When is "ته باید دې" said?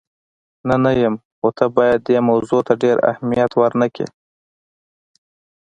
1.57-2.17